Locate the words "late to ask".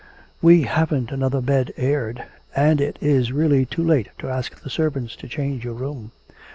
3.83-4.59